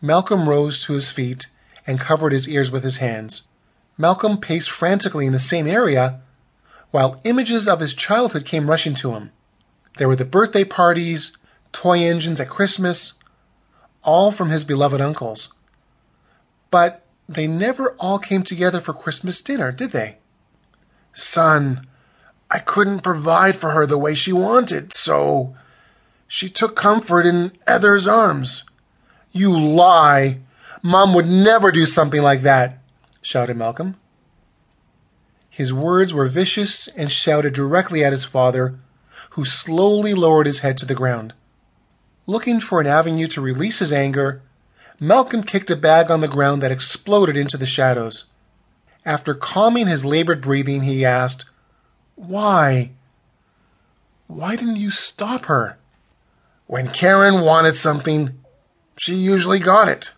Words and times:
Malcolm 0.00 0.48
rose 0.48 0.82
to 0.84 0.92
his 0.92 1.10
feet 1.10 1.46
and 1.86 2.00
covered 2.00 2.32
his 2.32 2.48
ears 2.48 2.70
with 2.70 2.84
his 2.84 2.98
hands. 2.98 3.46
Malcolm 3.96 4.38
paced 4.38 4.70
frantically 4.70 5.26
in 5.26 5.32
the 5.32 5.38
same 5.38 5.66
area, 5.66 6.20
while 6.90 7.20
images 7.24 7.66
of 7.66 7.80
his 7.80 7.94
childhood 7.94 8.44
came 8.44 8.68
rushing 8.68 8.94
to 8.94 9.12
him. 9.12 9.32
There 9.96 10.08
were 10.08 10.16
the 10.16 10.24
birthday 10.24 10.64
parties, 10.64 11.36
toy 11.72 12.00
engines 12.00 12.40
at 12.40 12.48
Christmas, 12.48 13.18
all 14.02 14.30
from 14.30 14.50
his 14.50 14.64
beloved 14.64 15.00
uncles. 15.00 15.52
But 16.70 17.04
they 17.28 17.46
never 17.46 17.92
all 17.98 18.18
came 18.18 18.42
together 18.42 18.80
for 18.80 18.92
Christmas 18.92 19.40
dinner, 19.40 19.72
did 19.72 19.90
they? 19.90 20.18
Son, 21.12 21.86
I 22.50 22.58
couldn't 22.58 23.00
provide 23.00 23.56
for 23.56 23.70
her 23.70 23.86
the 23.86 23.98
way 23.98 24.14
she 24.14 24.32
wanted, 24.32 24.92
so 24.92 25.56
she 26.28 26.48
took 26.48 26.76
comfort 26.76 27.26
in 27.26 27.52
Ether's 27.66 28.06
arms. 28.06 28.64
You 29.36 29.58
lie! 29.58 30.38
Mom 30.82 31.12
would 31.12 31.26
never 31.26 31.70
do 31.70 31.84
something 31.84 32.22
like 32.22 32.40
that, 32.40 32.78
shouted 33.20 33.56
Malcolm. 33.56 33.96
His 35.50 35.72
words 35.72 36.14
were 36.14 36.26
vicious 36.26 36.88
and 36.88 37.10
shouted 37.10 37.52
directly 37.52 38.02
at 38.02 38.12
his 38.12 38.24
father, 38.24 38.78
who 39.30 39.44
slowly 39.44 40.14
lowered 40.14 40.46
his 40.46 40.60
head 40.60 40.78
to 40.78 40.86
the 40.86 40.94
ground. 40.94 41.34
Looking 42.26 42.60
for 42.60 42.80
an 42.80 42.86
avenue 42.86 43.26
to 43.28 43.42
release 43.42 43.80
his 43.80 43.92
anger, 43.92 44.40
Malcolm 44.98 45.42
kicked 45.42 45.70
a 45.70 45.76
bag 45.76 46.10
on 46.10 46.22
the 46.22 46.28
ground 46.28 46.62
that 46.62 46.72
exploded 46.72 47.36
into 47.36 47.58
the 47.58 47.66
shadows. 47.66 48.24
After 49.04 49.34
calming 49.34 49.86
his 49.86 50.04
labored 50.04 50.40
breathing, 50.40 50.82
he 50.82 51.04
asked, 51.04 51.44
Why? 52.14 52.92
Why 54.28 54.56
didn't 54.56 54.76
you 54.76 54.90
stop 54.90 55.44
her? 55.44 55.76
When 56.66 56.88
Karen 56.88 57.42
wanted 57.42 57.76
something, 57.76 58.38
she 58.96 59.14
usually 59.14 59.58
got 59.58 59.88
it. 59.88 60.12